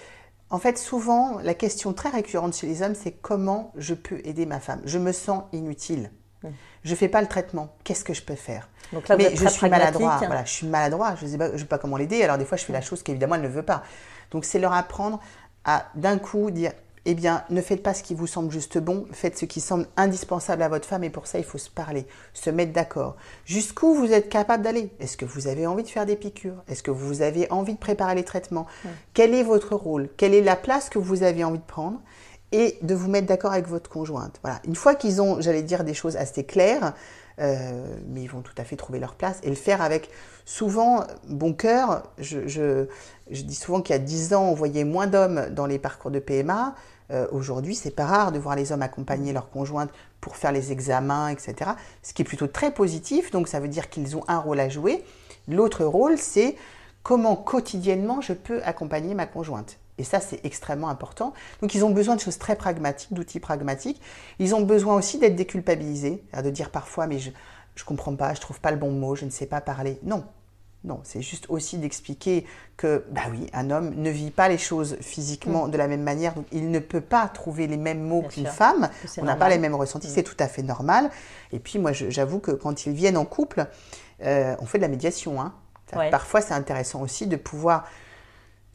[0.49, 4.45] en fait, souvent, la question très récurrente chez les hommes, c'est comment je peux aider
[4.45, 4.81] ma femme?
[4.85, 6.11] Je me sens inutile.
[6.83, 7.75] Je ne fais pas le traitement.
[7.83, 8.69] Qu'est-ce que je peux faire?
[8.93, 10.17] Donc là, Mais je suis maladroit.
[10.17, 11.15] Voilà, je suis maladroit.
[11.15, 12.23] Je ne sais, pas, sais pas comment l'aider.
[12.23, 13.83] Alors des fois, je fais la chose qu'évidemment elle ne veut pas.
[14.31, 15.19] Donc c'est leur apprendre
[15.65, 16.71] à d'un coup dire
[17.05, 19.87] eh bien, ne faites pas ce qui vous semble juste bon, faites ce qui semble
[19.97, 23.15] indispensable à votre femme et pour ça, il faut se parler, se mettre d'accord.
[23.45, 24.91] Jusqu'où vous êtes capable d'aller?
[24.99, 26.63] Est-ce que vous avez envie de faire des piqûres?
[26.67, 28.67] Est-ce que vous avez envie de préparer les traitements?
[29.13, 30.09] Quel est votre rôle?
[30.17, 31.99] Quelle est la place que vous avez envie de prendre?
[32.51, 34.39] Et de vous mettre d'accord avec votre conjointe.
[34.41, 34.59] Voilà.
[34.65, 36.95] Une fois qu'ils ont, j'allais dire, des choses assez claires,
[37.39, 40.09] euh, mais ils vont tout à fait trouver leur place et le faire avec
[40.49, 42.03] souvent bon cœur.
[42.17, 42.87] Je,
[43.29, 46.17] dis souvent qu'il y a 10 ans, on voyait moins d'hommes dans les parcours de
[46.17, 46.73] PMA.
[47.11, 50.71] Euh, Aujourd'hui, c'est pas rare de voir les hommes accompagner leurs conjointes pour faire les
[50.71, 51.71] examens, etc.
[52.01, 54.69] Ce qui est plutôt très positif, donc ça veut dire qu'ils ont un rôle à
[54.69, 55.03] jouer.
[55.47, 56.55] L'autre rôle, c'est
[57.03, 59.77] comment quotidiennement je peux accompagner ma conjointe.
[59.99, 61.33] Et ça, c'est extrêmement important.
[61.61, 64.01] Donc, ils ont besoin de choses très pragmatiques, d'outils pragmatiques.
[64.39, 68.41] Ils ont besoin aussi d'être déculpabilisés, de dire parfois, mais je ne comprends pas, je
[68.41, 69.99] trouve pas le bon mot, je ne sais pas parler.
[70.03, 70.23] Non,
[70.85, 72.45] non, c'est juste aussi d'expliquer
[72.77, 75.71] que, bah oui, un homme ne vit pas les choses physiquement mm.
[75.71, 78.89] de la même manière, donc il ne peut pas trouver les mêmes mots qu'une femme.
[79.17, 80.11] On n'a pas les mêmes ressentis, mm.
[80.11, 81.09] c'est tout à fait normal.
[81.51, 83.67] Et puis moi, j'avoue que quand ils viennent en couple,
[84.23, 85.41] euh, on fait de la médiation.
[85.41, 85.53] Hein.
[86.11, 87.85] Parfois, c'est intéressant aussi de pouvoir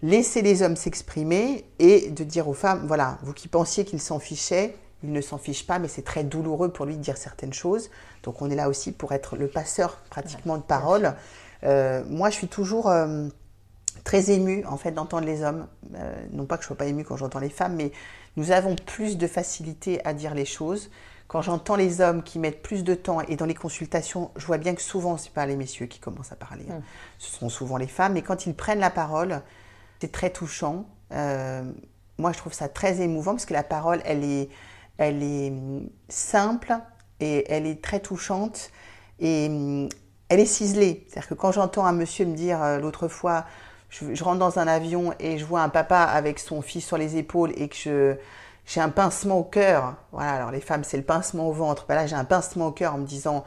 [0.02, 4.18] laisser les hommes s'exprimer et de dire aux femmes, voilà, vous qui pensiez qu'ils s'en
[4.18, 7.52] fichaient, ils ne s'en fichent pas, mais c'est très douloureux pour lui de dire certaines
[7.52, 7.90] choses.
[8.22, 11.14] Donc on est là aussi pour être le passeur pratiquement de parole.
[11.64, 13.28] Euh, moi, je suis toujours euh,
[14.04, 15.66] très émue en fait d'entendre les hommes.
[15.96, 17.92] Euh, non pas que je sois pas émue quand j'entends les femmes, mais
[18.36, 20.90] nous avons plus de facilité à dire les choses.
[21.26, 24.58] Quand j'entends les hommes qui mettent plus de temps et dans les consultations, je vois
[24.58, 26.78] bien que souvent c'est pas les messieurs qui commencent à parler, hein.
[26.78, 26.82] mm.
[27.18, 28.12] ce sont souvent les femmes.
[28.12, 29.40] Mais quand ils prennent la parole,
[30.00, 30.86] c'est très touchant.
[31.10, 34.50] moi, je trouve ça très émouvant parce que la parole, elle est,
[34.98, 36.74] elle est hum, simple
[37.20, 38.70] et elle est très touchante
[39.18, 39.88] et hum,
[40.28, 41.06] elle est ciselée.
[41.08, 43.44] C'est-à-dire que quand j'entends un monsieur me dire euh, l'autre fois,
[43.90, 47.16] je, rentre dans un avion et je vois un papa avec son fils sur les
[47.16, 48.16] épaules et que
[48.66, 49.94] j'ai un pincement au cœur.
[50.12, 51.86] Voilà, alors les femmes, c'est le pincement au ventre.
[51.88, 53.44] Ben là, j'ai un pincement au cœur en me disant,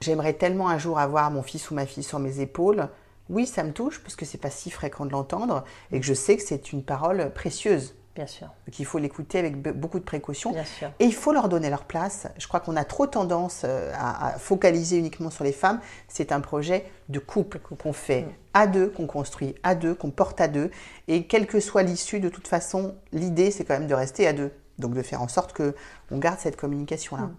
[0.00, 2.88] j'aimerais tellement un jour avoir mon fils ou ma fille sur mes épaules.
[3.28, 6.14] Oui, ça me touche parce que c'est pas si fréquent de l'entendre et que je
[6.14, 7.94] sais que c'est une parole précieuse.
[8.18, 8.48] Bien sûr.
[8.66, 10.52] Donc il faut l'écouter avec beaucoup de précaution.
[10.98, 12.26] Et il faut leur donner leur place.
[12.36, 15.78] Je crois qu'on a trop tendance euh, à, focaliser uniquement sur les femmes.
[16.08, 18.32] C'est un projet de couple qu'on fait mm.
[18.54, 20.72] à deux, qu'on construit à deux, qu'on porte à deux.
[21.06, 24.32] Et quelle que soit l'issue, de toute façon, l'idée, c'est quand même de rester à
[24.32, 24.50] deux.
[24.80, 27.22] Donc de faire en sorte qu'on garde cette communication-là.
[27.22, 27.36] Mm.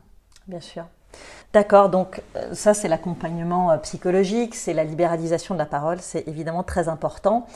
[0.47, 0.85] Bien sûr.
[1.51, 6.27] D'accord, donc euh, ça c'est l'accompagnement euh, psychologique, c'est la libéralisation de la parole, c'est
[6.27, 7.47] évidemment très important.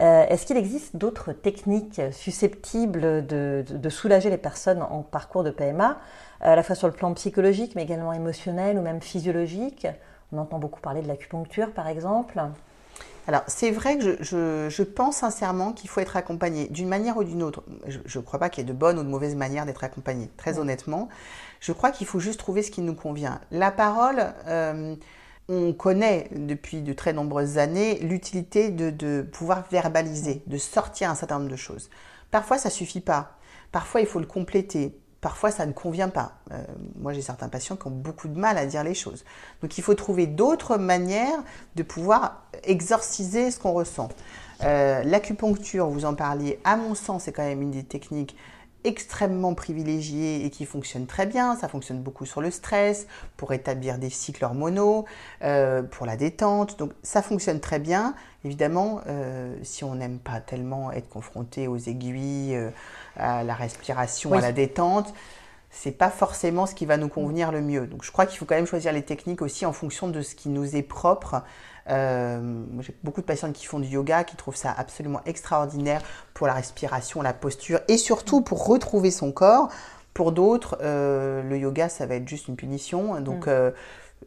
[0.00, 5.98] Euh, est-ce qu'il existe d'autres techniques susceptibles de, soulager les personnes en parcours de PMA,
[6.40, 9.88] à la fois sur le plan psychologique mais également émotionnel ou même physiologique?
[10.32, 12.40] On entend beaucoup parler de l'acupuncture par exemple.
[13.26, 17.42] Alors, c'est vrai que je, pense sincèrement qu'il faut être accompagné d'une manière ou d'une
[17.42, 17.62] autre.
[17.86, 20.30] Je ne crois pas qu'il y ait de bonnes ou de mauvaises manières d'être accompagné,
[20.36, 21.08] très honnêtement.
[21.60, 23.40] Je crois qu'il faut juste trouver ce qui nous convient.
[23.50, 24.96] La parole, euh,
[25.48, 31.38] on connaît depuis de très nombreuses années l'utilité de, pouvoir verbaliser, de sortir un certain
[31.38, 31.90] nombre de choses.
[32.30, 33.36] Parfois, ça suffit pas.
[33.72, 34.96] Parfois, il faut le compléter.
[35.20, 36.38] Parfois, ça ne convient pas.
[36.50, 36.64] Euh,
[36.96, 39.24] moi, j'ai certains patients qui ont beaucoup de mal à dire les choses.
[39.60, 41.42] Donc, il faut trouver d'autres manières
[41.76, 44.08] de pouvoir exorciser ce qu'on ressent.
[44.62, 48.34] Euh, l'acupuncture, vous en parliez, à mon sens, c'est quand même une des techniques
[48.84, 51.56] extrêmement privilégié et qui fonctionne très bien.
[51.56, 55.04] Ça fonctionne beaucoup sur le stress, pour établir des cycles hormonaux,
[55.42, 56.78] euh, pour la détente.
[56.78, 58.14] Donc ça fonctionne très bien.
[58.44, 62.70] Évidemment, euh, si on n'aime pas tellement être confronté aux aiguilles, euh,
[63.16, 65.12] à la respiration, à la détente,
[65.70, 67.86] c'est pas forcément ce qui va nous convenir le mieux.
[67.86, 70.34] Donc je crois qu'il faut quand même choisir les techniques aussi en fonction de ce
[70.34, 71.42] qui nous est propre
[71.88, 76.02] euh, j'ai beaucoup de patientes qui font du yoga, qui trouvent ça absolument extraordinaire
[76.34, 79.70] pour la respiration, la posture et surtout pour retrouver son corps.
[80.14, 83.20] Pour d'autres, euh, le yoga, ça va être juste une punition.
[83.20, 83.50] Donc, mm.
[83.50, 83.70] euh,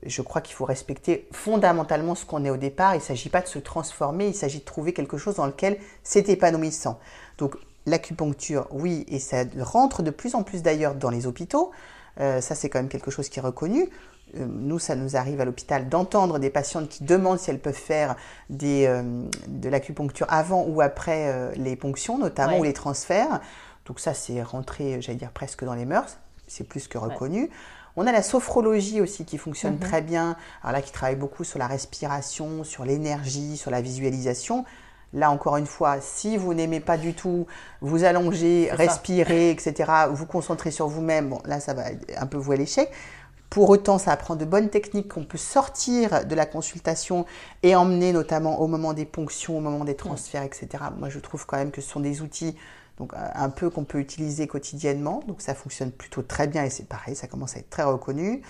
[0.05, 2.95] je crois qu'il faut respecter fondamentalement ce qu'on est au départ.
[2.95, 5.77] Il ne s'agit pas de se transformer, il s'agit de trouver quelque chose dans lequel
[6.03, 6.99] c'est épanouissant.
[7.37, 11.71] Donc, l'acupuncture, oui, et ça rentre de plus en plus d'ailleurs dans les hôpitaux.
[12.17, 13.89] ça, c'est quand même quelque chose qui est reconnu.
[14.35, 17.73] Euh, nous, ça nous arrive à l'hôpital d'entendre des patientes qui demandent si elles peuvent
[17.73, 18.15] faire
[18.51, 23.41] euh, de l'acupuncture avant ou après euh, les ponctions, notamment, ou les transferts.
[23.85, 26.17] Donc ça, c'est rentré, j'allais dire, presque dans les mœurs.
[26.47, 27.49] C'est plus que reconnu.
[27.95, 29.79] On a la sophrologie aussi qui fonctionne mhm.
[29.79, 30.35] très bien.
[30.63, 34.65] Alors là, qui travaille beaucoup sur la respiration, sur l'énergie, sur la visualisation.
[35.13, 37.45] Là, encore une fois, si vous n'aimez pas du tout
[37.81, 41.83] vous allonger, respirer, etc., vous concentrer sur vous-même, bon, là, ça va
[42.17, 42.89] un peu vous à l'échec.
[43.53, 47.27] Pour autant, ça apprend de bonnes techniques qu'on peut sortir de la consultation
[47.61, 50.85] et emmener notamment au moment des ponctions, au moment des transferts, etc.
[50.97, 52.55] Moi, je trouve quand même que ce sont des outils
[52.97, 55.21] donc un peu qu'on peut utiliser quotidiennement.
[55.27, 58.41] Donc ça fonctionne plutôt très bien et c'est pareil, ça commence à être très reconnu.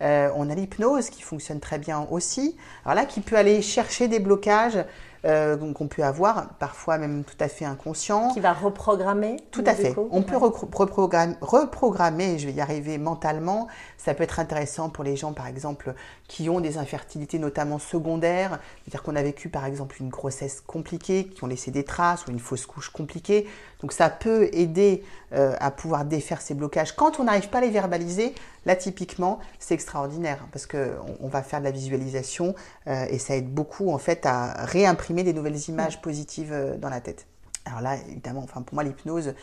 [0.00, 2.56] Euh, on a l'hypnose qui fonctionne très bien aussi.
[2.84, 4.84] Alors là, qui peut aller chercher des blocages
[5.28, 8.32] euh, qu'on peut avoir, parfois même tout à fait inconscient.
[8.32, 9.94] Qui va reprogrammer Tout à fait.
[10.10, 13.68] On peut reprogrammer, reprogrammer, je vais y arriver mentalement.
[13.98, 15.94] Ça peut être intéressant pour les gens, par exemple,
[16.28, 21.26] qui ont des infertilités, notamment secondaires, c'est-à-dire qu'on a vécu, par exemple, une grossesse compliquée,
[21.26, 23.46] qui ont laissé des traces ou une fausse couche compliquée.
[23.80, 26.96] Donc ça peut aider euh, à pouvoir défaire ces blocages.
[26.96, 28.34] Quand on n'arrive pas à les verbaliser,
[28.66, 32.54] là, typiquement, c'est extraordinaire parce qu'on on va faire de la visualisation
[32.86, 36.88] euh, et ça aide beaucoup, en fait, à réimprimer des nouvelles images positives euh, dans
[36.88, 37.26] la tête.
[37.64, 39.34] Alors là, évidemment, enfin pour moi, l'hypnose,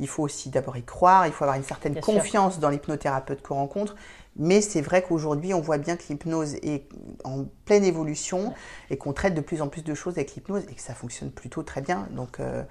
[0.00, 3.56] il faut aussi d'abord y croire, il faut avoir une certaine confiance dans l'hypnothérapeute qu'on
[3.56, 3.94] rencontre.
[4.36, 6.88] Mais c'est vrai qu'aujourd'hui, on voit bien que l'hypnose est
[7.22, 8.52] en pleine évolution
[8.90, 11.30] et qu'on traite de plus en plus de choses avec l'hypnose et que ça fonctionne
[11.30, 12.08] plutôt très bien.
[12.10, 12.64] Donc, euh,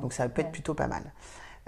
[0.00, 1.12] donc ça peut être plutôt pas mal.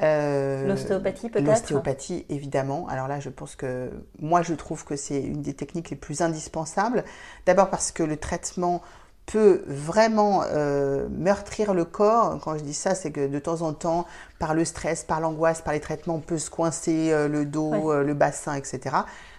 [0.02, 2.86] Euh, l'ostéopathie peut-être L'ostéopathie, évidemment.
[2.88, 6.22] Alors là, je pense que moi, je trouve que c'est une des techniques les plus
[6.22, 7.04] indispensables.
[7.44, 8.82] D'abord parce que le traitement
[9.31, 12.38] peut vraiment euh, meurtrir le corps.
[12.43, 14.07] Quand je dis ça, c'est que de temps en temps,
[14.40, 17.93] par le stress, par l'angoisse, par les traitements, on peut se coincer euh, le dos,
[17.93, 18.97] euh, le bassin, etc.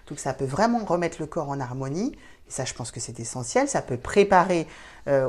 [0.07, 2.13] Donc ça peut vraiment remettre le corps en harmonie.
[2.47, 3.67] Et ça, je pense que c'est essentiel.
[3.67, 4.67] Ça peut préparer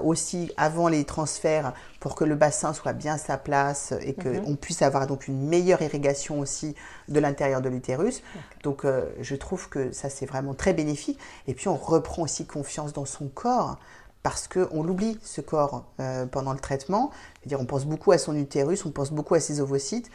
[0.05, 4.51] aussi avant les transferts pour que le bassin soit bien à sa place et qu'on
[4.51, 4.57] mhm.
[4.59, 6.75] puisse avoir donc une meilleure irrigation aussi
[7.09, 8.23] de l'intérieur de l'utérus.
[8.65, 8.85] Donc
[9.19, 11.19] je trouve que ça, c'est vraiment très bénéfique.
[11.47, 13.79] Et puis on reprend aussi confiance dans son corps
[14.23, 17.11] parce qu'on l'oublie, ce corps, euh, pendant le traitement.
[17.47, 20.11] -dire, on pense beaucoup à son utérus, on pense beaucoup à ses ovocytes,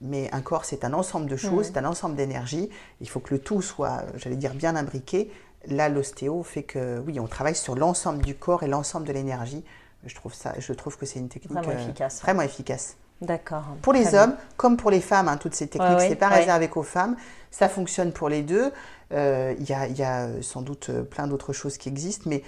[0.00, 2.68] mais un corps, c'est un ensemble de choses, c'est un ensemble d'énergie.
[3.00, 5.30] Il faut que le tout soit, j'allais dire, bien imbriqué.
[5.68, 9.64] Là, l'ostéo fait que, oui, on travaille sur l'ensemble du corps et l'ensemble de l'énergie.
[10.04, 12.20] Je trouve, ça, je trouve que c'est une technique vraiment euh, efficace.
[12.20, 12.96] Vraiment efficace.
[13.20, 13.62] D'accord.
[13.82, 16.66] Pour les hommes, comme pour les femmes, hein, toutes ces techniques, ce c'est pas réservé
[16.68, 17.14] qu'aux femmes.
[17.52, 18.72] Ça fonctionne pour les deux.
[19.12, 22.42] Euh, il y, a, y, a, sans doute plein d'autres choses qui existent, mais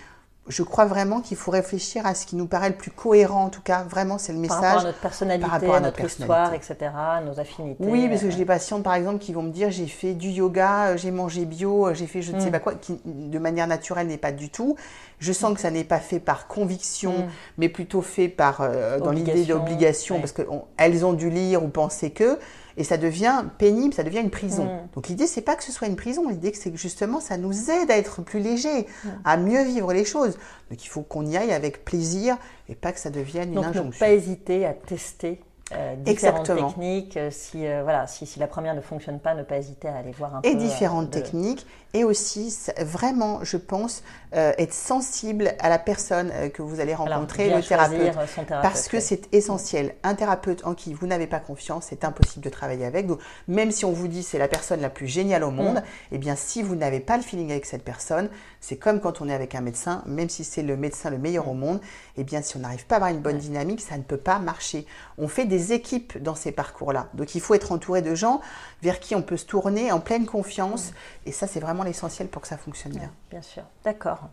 [0.46, 3.48] je crois vraiment qu'il faut réfléchir à ce qui nous paraît le plus cohérent, en
[3.48, 4.61] tout cas, vraiment, c'est le message.
[4.61, 6.76] Par rapport à notre personnalité, par rapport à notre, histoire, etc.,
[7.24, 7.83] nos affinités.
[7.83, 10.28] Oui, parce que j'ai des patientes, par exemple, qui vont me dire j'ai fait du
[10.28, 12.52] yoga, euh, j'ai mangé bio, euh, j'ai fait je ne sais mm.
[12.52, 14.76] pas quoi, qui de manière naturelle n'est pas du tout.
[15.18, 17.30] Je sens que ça n'est pas fait par conviction, mm.
[17.57, 22.11] mais plutôt fait par euh, dans l'idée d'obligation, parce qu'elles ont dû lire ou penser
[22.11, 22.38] que
[22.76, 24.64] et ça devient pénible, ça devient une prison.
[24.64, 24.88] Mm.
[24.94, 27.70] Donc l'idée c'est pas que ce soit une prison, l'idée c'est que justement ça nous
[27.70, 29.08] aide à être plus léger, mm.
[29.24, 30.37] à mieux vivre les choses.
[30.70, 32.37] Donc il faut qu'on y aille avec plaisir
[32.68, 33.82] et pas que ça devienne une injonction.
[33.84, 35.40] Donc ne pas hésiter à tester
[35.72, 37.16] euh, différentes techniques.
[37.16, 39.96] Euh, si, euh, voilà, si, si, la première ne fonctionne pas, ne pas hésiter à
[39.96, 40.48] aller voir un et peu.
[40.48, 41.66] Et différentes techniques.
[41.94, 47.62] Et aussi, vraiment, je pense, être sensible à la personne que vous allez rencontrer, le
[47.62, 48.12] thérapeute.
[48.48, 49.94] parce que c'est essentiel.
[50.03, 53.07] Un thérapeute en qui vous n'avez pas confiance, c'est impossible de travailler avec.
[53.07, 55.83] Donc, même si on vous dit c'est la personne la plus géniale au monde, mm.
[56.11, 58.29] eh bien, si vous n'avez pas le feeling avec cette personne,
[58.61, 61.46] c'est comme quand on est avec un médecin, même si c'est le médecin le meilleur
[61.46, 61.81] au monde,
[62.16, 64.40] eh bien, si on n'arrive pas à avoir une bonne dynamique, ça ne peut pas
[64.40, 64.85] marcher.
[65.16, 67.09] On fait des équipes dans ces parcours-là.
[67.14, 68.40] Donc, il faut être entouré de gens
[68.83, 70.93] vers qui on peut se tourner en pleine confiance.
[71.27, 73.11] Et ça, c'est vraiment l'essentiel pour que ça fonctionne bien.
[73.31, 73.62] Bien sûr.
[73.85, 74.29] D'accord.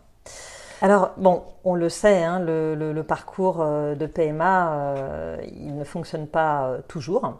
[0.82, 6.26] Alors, bon, on le sait, hein, le, parcours euh, de PMA, euh, il ne fonctionne
[6.26, 7.38] pas euh, toujours,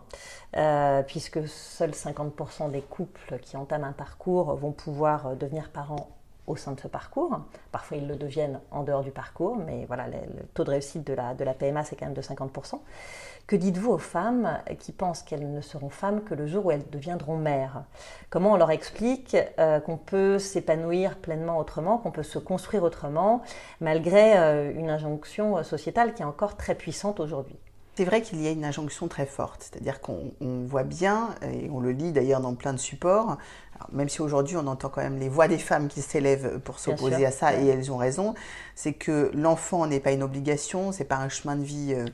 [1.09, 6.11] puisque seuls 50% des couples qui entament un parcours vont pouvoir devenir parents
[6.47, 7.39] au sein de ce parcours.
[7.71, 11.15] Parfois, ils le deviennent en dehors du parcours, mais voilà, le, taux de réussite de
[11.15, 12.81] la, de la PMA, c'est quand même de 50%.
[13.47, 16.89] Que dites-vous aux femmes qui pensent qu'elles ne seront femmes que le jour où elles
[16.91, 17.85] deviendront mères?
[18.31, 23.43] Comment on leur explique euh, qu'on peut s'épanouir pleinement autrement, qu'on peut se construire autrement,
[23.81, 27.59] malgré euh, une injonction sociétale qui est encore très puissante aujourd'hui?
[27.95, 31.81] C'est vrai qu'il y a une injonction très forte, c'est-à-dire qu'on voit bien, et on
[31.81, 33.37] le lit d'ailleurs dans plein de supports,
[33.93, 37.27] même si aujourd'hui on entend quand même les voix des femmes qui s'élèvent pour s'opposer
[37.27, 38.35] à ça, et elles ont raison,
[38.75, 42.07] c'est que l'enfant n'est pas une obligation, c'est pas un chemin de vie euh,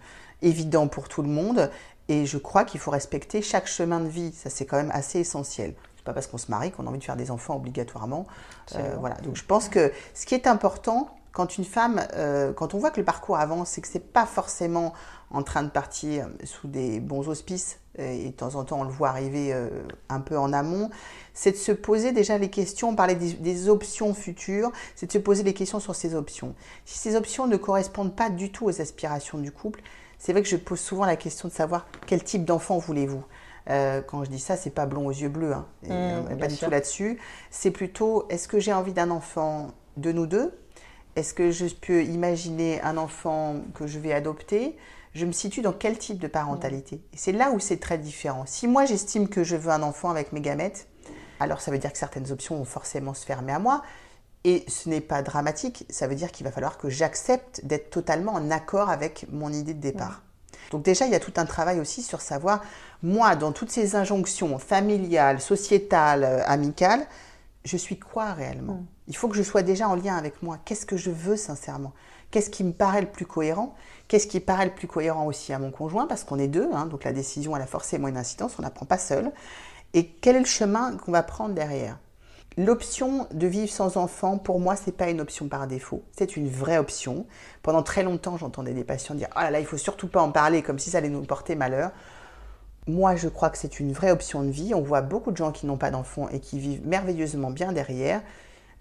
[0.43, 1.71] évident pour tout le monde,
[2.09, 5.21] et je crois qu'il faut respecter chaque chemin de vie, ça c'est quand même assez
[5.21, 5.75] essentiel.
[5.97, 8.27] C'est pas parce qu'on se marie qu'on a envie de faire des enfants obligatoirement.
[8.77, 9.17] Euh, voilà.
[9.17, 12.91] Donc je pense que ce qui est important, quand une femme, euh, quand on voit
[12.91, 14.95] que le parcours avance, c'est que c'est pas forcément
[15.31, 18.91] en train de partir sous des bons auspices, et de temps en temps on le
[18.91, 19.69] voit arriver euh,
[20.09, 20.91] un peu en amont,
[21.35, 25.19] c'est de se poser déjà les questions, on parlait des, options futures, c'est de se
[25.19, 26.55] poser les questions sur ces options.
[26.85, 29.83] Si ces options ne correspondent pas du tout aux aspirations du couple,
[30.19, 33.25] c'est vrai que je pose souvent la question de savoir quel type d'enfant voulez-vous.
[33.71, 36.57] Euh, quand je dis ça, c'est pas blond aux yeux bleus, hein, mmh, pas du
[36.57, 37.19] tout là-dessus.
[37.51, 40.59] C'est plutôt, est-ce que j'ai envie d'un enfant de nous deux?
[41.17, 44.77] Est-ce que je peux imaginer un enfant que je vais adopter?
[45.19, 48.45] Je me situe dans quel type de parentalité Et c'est là où c'est très différent.
[48.47, 50.87] Si moi j'estime que je veux un enfant avec mes gamètes,
[51.41, 53.83] alors ça veut dire que certaines options vont forcément se fermer à moi.
[54.45, 58.35] Et ce n'est pas dramatique, ça veut dire qu'il va falloir que j'accepte d'être totalement
[58.35, 60.23] en accord avec mon idée de départ.
[60.71, 62.63] Donc déjà, il y a tout un travail aussi sur savoir,
[63.03, 67.05] moi, dans toutes ces injonctions familiales, sociétales, euh, amicales,
[67.65, 68.85] je suis quoi réellement?
[69.09, 70.59] Il faut que je sois déjà en lien avec moi.
[70.65, 71.93] Qu'est-ce que je veux sincèrement?
[72.31, 73.75] Qu'est-ce qui me paraît le plus cohérent?
[74.09, 76.87] Qu'est-ce qui paraît le plus cohérent aussi à mon conjoint Parce qu'on est deux, hein,
[76.87, 79.31] donc la décision elle a forcément une incidence, on n'apprend pas seul.
[79.93, 81.99] Et quel est le chemin qu'on va prendre derrière?
[82.57, 86.03] L'option de vivre sans enfant, pour moi, c'est pas une option par défaut.
[86.17, 87.27] C'est une vraie option.
[87.63, 90.33] Pendant très longtemps, j'entendais des patients dire "Ah là là, il faut surtout pas en
[90.33, 91.93] parler, comme si ça allait nous porter malheur."
[92.89, 94.75] Moi, je crois que c'est une vraie option de vie.
[94.75, 98.23] On voit beaucoup de gens qui n'ont pas d'enfants et qui vivent merveilleusement bien derrière.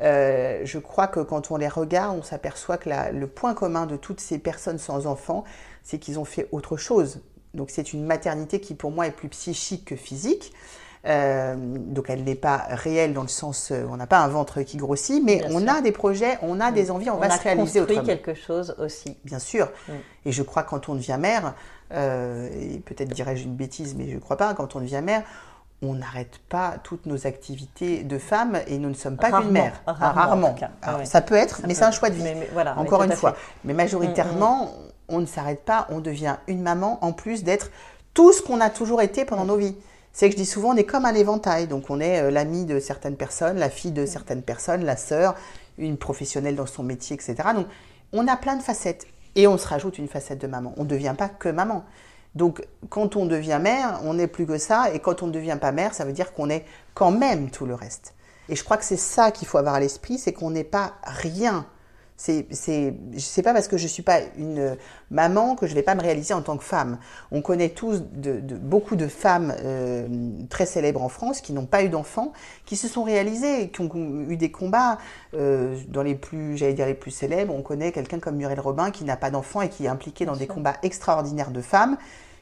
[0.02, 3.96] Euh, je crois que quand on les regarde, on s'aperçoit que le point commun de
[3.96, 5.44] toutes ces personnes sans enfants,
[5.84, 7.22] c'est qu'ils ont fait autre chose.
[7.54, 10.54] Donc c'est une maternité qui pour moi est plus psychique que physique.
[11.06, 14.62] Euh, donc elle n'est pas réelle dans le sens, euh, on n'a pas un ventre
[14.64, 17.80] qui grossit, mais on a des projets, on a des envies, on, va se réaliser
[17.80, 18.04] autrement.
[18.04, 19.16] quelque chose aussi.
[19.24, 19.70] Bien sûr.
[20.26, 21.54] Et je crois que quand on devient mère,
[21.94, 25.24] euh, et peut-être dirais-je une bêtise, mais je ne crois pas, quand on devient mère,
[25.82, 29.82] on n'arrête pas toutes nos activités de femme et nous ne sommes pas qu'une mère.
[29.86, 30.56] Rarement.
[30.82, 32.24] Ah, ça peut être, mais c'est un choix de vie.
[32.54, 33.36] voilà, Encore une fois.
[33.64, 34.92] Mais majoritairement, mm, mm.
[35.10, 37.70] on ne s'arrête pas, on devient une maman en plus d'être
[38.14, 39.76] tout ce qu'on a toujours été pendant nos vies
[40.18, 41.68] c'est que je dis souvent, on est comme un éventail.
[41.68, 44.08] Donc, on est euh, l'ami de certaines personnes, la fille de mm.
[44.08, 45.36] certaines personnes, la sœur,
[45.78, 47.36] une professionnelle dans son métier, etc.
[47.54, 47.68] Donc,
[48.14, 49.06] on a plein de facettes.
[49.36, 50.74] Et on se rajoute une facette de maman.
[50.78, 51.86] On ne devient pas que maman.
[52.38, 54.94] Donc, quand on devient mère, on n'est plus que ça.
[54.94, 57.66] Et quand on ne devient pas mère, ça veut dire qu'on est quand même tout
[57.66, 58.14] le reste.
[58.48, 60.94] Et je crois que c'est ça qu'il faut avoir à l'esprit, c'est qu'on n'est pas
[61.04, 61.66] rien
[62.20, 64.76] c'est, c'est, pas parce que je suis pas une
[65.12, 66.98] maman que je vais pas me réaliser en tant que femme.
[67.32, 70.08] On connaît tous de, beaucoup de femmes euh,
[70.50, 72.34] très célèbres en France qui n'ont pas eu d'enfants,
[72.66, 74.98] qui se sont réalisées, qui ont eu des combats
[75.36, 77.54] euh, dans les plus, j'allais dire les plus célèbres.
[77.54, 80.36] On connaît quelqu'un comme Muriel Robin qui n'a pas d'enfant et qui est impliquée dans
[80.36, 81.98] des combats extraordinaires de femmes,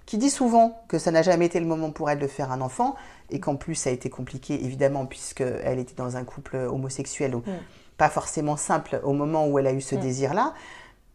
[0.05, 2.61] qui dit souvent que ça n'a jamais été le moment pour elle de faire un
[2.61, 2.95] enfant
[3.31, 7.31] et qu'en plus ça a été compliqué évidemment puisqu'elle était dans un couple homosexuel.
[7.31, 7.51] Donc, mm
[7.97, 9.99] pas forcément simple au moment où elle a eu ce mm.
[9.99, 10.53] désir-là.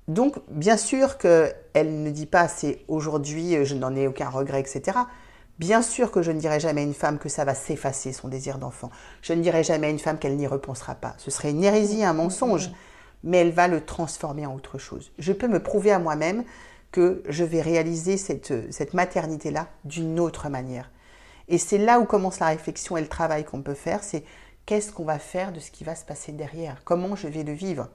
[0.09, 4.99] Donc, bien sûr qu'elle ne dit pas c'est aujourd'hui, je n'en ai aucun regret, etc.
[5.59, 8.29] Bien sûr que je ne dirai jamais à une femme que ça va s'effacer son
[8.29, 8.91] désir d'enfant.
[9.23, 11.15] Je ne dirai jamais à une femme qu'elle n'y repensera pas.
[11.19, 12.71] Ce serait une hérésie, un mensonge,
[13.23, 15.13] mais elle va le transformer en autre chose.
[15.19, 16.45] Je peux me prouver à moi-même
[16.93, 20.91] que je vais réaliser cette, maternité-là d'une autre manière.
[21.49, 24.25] Et c'est là où commence la réflexion et le travail qu'on peut faire, c'est
[24.67, 26.83] qu'est-ce qu'on va faire de ce qui va se passer derrière?
[26.85, 27.89] Comment je vais le vivre?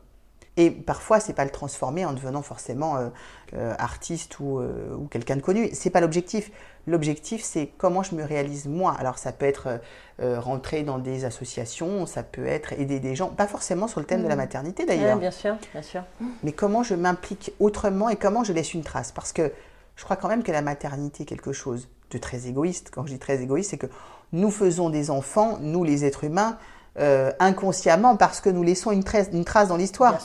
[0.58, 3.10] Et parfois, c'est pas le transformer en devenant forcément euh,
[3.54, 5.70] euh, artiste ou, euh, ou quelqu'un de connu.
[5.74, 6.50] C'est pas l'objectif.
[6.88, 8.96] L'objectif, c'est comment je me réalise moi.
[8.98, 9.80] Alors, ça peut être
[10.20, 14.24] rentrer dans des associations, ça peut être aider des gens, pas forcément sur le thème
[14.24, 14.38] de la mmh.
[14.38, 15.18] maternité d'ailleurs.
[15.18, 16.04] bien sûr, bien sûr.
[16.44, 19.12] Mais comment je m'implique autrement et comment je laisse une trace?
[19.12, 19.52] Parce que
[19.98, 22.92] je crois quand même que la maternité est quelque chose de très égoïste.
[22.94, 23.90] Quand je dis très égoïste, c'est que
[24.32, 26.58] nous faisons des enfants, nous les êtres humains,
[27.00, 30.18] euh, inconsciemment parce que nous laissons une, trace, une trace dans l'histoire.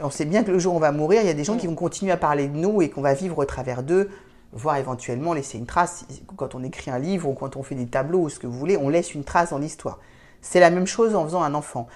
[0.00, 1.56] On sait bien que le jour où on va mourir, il y a des gens
[1.56, 4.10] qui vont continuer à parler de nous et qu'on va vivre au travers d'eux,
[4.52, 6.04] voire éventuellement laisser une trace.
[6.36, 8.58] Quand on écrit un livre ou quand on fait des tableaux ou ce que vous
[8.58, 9.98] voulez, on laisse une trace dans l'histoire.
[10.40, 11.86] C'est la même chose en faisant un enfant.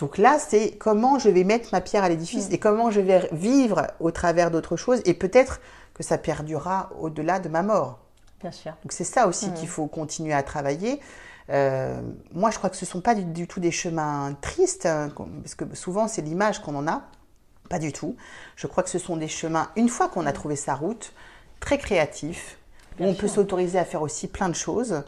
[0.00, 3.28] Donc là, c'est comment je vais mettre ma pierre à l'édifice et comment je vais
[3.32, 5.60] vivre au travers d'autres choses et peut-être
[5.94, 8.00] que ça perdurera au-delà de ma mort.
[8.40, 8.72] Bien sûr.
[8.82, 11.00] Donc c'est ça aussi qu'il faut continuer à travailler.
[11.50, 12.00] Euh,
[12.32, 15.10] moi, je crois que ce ne sont pas du, tout des chemins tristes, hein,
[15.42, 17.02] parce que souvent c'est l'image qu'on en a.
[17.70, 18.16] Pas du tout.
[18.56, 21.14] Je crois que ce sont des chemins, une fois qu'on a trouvé sa route,
[21.60, 22.58] très créatifs,
[23.00, 25.02] où on peut s'autoriser à faire aussi plein de choses.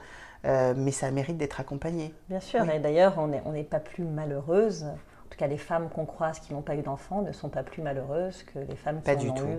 [0.44, 2.14] Euh, mais ça mérite d'être accompagné.
[2.28, 4.84] Bien sûr, et d'ailleurs, on n'est pas plus malheureuse.
[4.84, 7.62] En tout cas, les femmes qu'on croise qui n'ont pas eu d'enfants ne sont pas
[7.62, 9.58] plus malheureuses que les femmes qui en ont eu.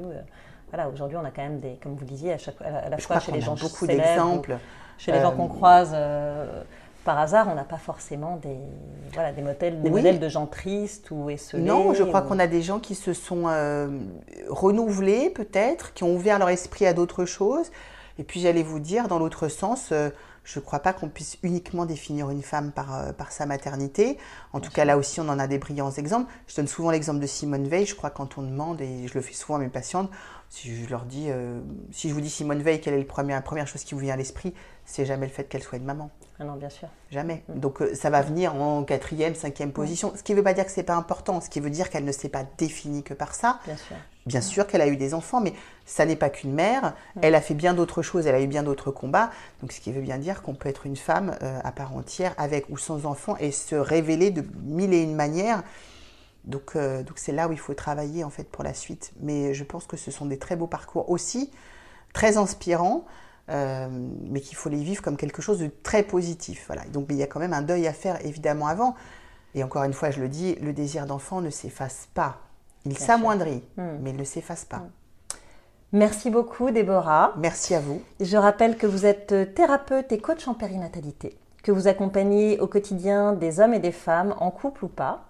[0.69, 3.19] Voilà, aujourd'hui, on a quand même des, comme vous disiez, à, chaque, à la fois
[3.19, 4.57] chez les gens beaucoup d'exemples.
[4.97, 6.63] Chez les gens qu'on euh, croise euh,
[7.03, 8.57] par hasard, on n'a pas forcément des,
[9.13, 11.63] voilà, des, modèles, des modèles de gens tristes ou esselés.
[11.63, 13.87] Non, je crois qu'on a des gens qui se sont euh,
[14.49, 17.71] renouvelés peut-être, qui ont ouvert leur esprit à d'autres choses.
[18.19, 19.93] Et puis j'allais vous dire, dans l'autre sens,
[20.43, 24.17] je ne crois pas qu'on puisse uniquement définir une femme par, par sa maternité.
[24.53, 26.31] En tout cas, là aussi, on en a des brillants exemples.
[26.47, 27.85] Je donne souvent l'exemple de Simone Veil.
[27.85, 30.09] Je crois quand on demande, et je le fais souvent à mes patientes,
[30.49, 31.27] si je leur dis,
[31.91, 33.99] si je vous dis Simone Veil, quelle est le premier, la première chose qui vous
[33.99, 34.55] vient à l'esprit
[34.87, 36.09] c'est jamais le fait qu'elle soit une maman.
[36.39, 36.87] Ah non, bien sûr.
[37.11, 37.43] Jamais.
[37.49, 37.59] Mm.
[37.59, 40.13] Donc euh, ça va venir en quatrième, cinquième position.
[40.15, 41.41] Ce qui ne veut pas dire que c'est pas important.
[41.41, 43.59] Ce qui veut dire qu'elle ne s'est pas définie que par ça.
[43.65, 43.95] Bien sûr.
[44.25, 45.53] Bien sûr qu'elle a eu des enfants, mais
[45.85, 46.93] ça n'est pas qu'une mère.
[47.15, 47.19] Mm.
[47.23, 48.27] Elle a fait bien d'autres choses.
[48.27, 49.29] Elle a eu bien d'autres combats.
[49.59, 52.33] Donc ce qui veut bien dire qu'on peut être une femme euh, à part entière,
[52.37, 55.63] avec ou sans enfants, et se révéler de mille et une manières.
[56.45, 59.11] Donc euh, donc c'est là où il faut travailler en fait pour la suite.
[59.19, 61.51] Mais je pense que ce sont des très beaux parcours aussi,
[62.13, 63.05] très inspirants.
[63.49, 63.87] Euh,
[64.29, 66.65] mais qu'il faut les vivre comme quelque chose de très positif.
[66.67, 66.83] Voilà.
[66.91, 68.95] Donc il y a quand même un deuil à faire évidemment avant.
[69.55, 72.39] Et encore une fois, je le dis, le désir d'enfant ne s'efface pas.
[72.85, 73.97] Il s'amoindrit, hmm.
[74.01, 74.77] mais il ne s'efface pas.
[74.77, 74.91] Hmm.
[75.93, 77.33] Merci beaucoup, Déborah.
[77.37, 78.01] Merci à vous.
[78.19, 83.31] Je rappelle que vous êtes thérapeute et coach en périnatalité, que vous accompagnez au quotidien
[83.31, 85.23] des hommes et des femmes, en couple ou pas,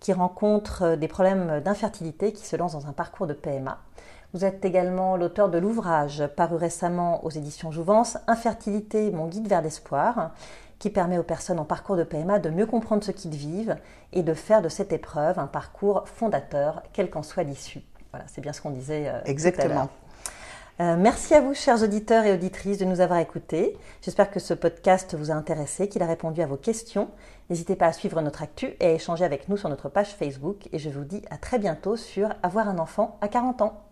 [0.00, 3.78] qui rencontrent des problèmes d'infertilité, qui se lancent dans un parcours de PMA.
[4.32, 9.60] Vous êtes également l'auteur de l'ouvrage paru récemment aux éditions Jouvence, Infertilité, mon guide vers
[9.60, 10.30] l'espoir,
[10.78, 13.76] qui permet aux personnes en parcours de PMA de mieux comprendre ce qu'ils vivent
[14.12, 17.82] et de faire de cette épreuve un parcours fondateur, quel qu'en soit l'issue.
[18.12, 19.08] Voilà, c'est bien ce qu'on disait.
[19.08, 19.88] Euh, Exactement.
[20.78, 23.76] Euh, merci à vous, chers auditeurs et auditrices, de nous avoir écoutés.
[24.00, 27.10] J'espère que ce podcast vous a intéressé, qu'il a répondu à vos questions.
[27.50, 30.68] N'hésitez pas à suivre notre actu et à échanger avec nous sur notre page Facebook.
[30.72, 33.89] Et je vous dis à très bientôt sur Avoir un enfant à 40 ans.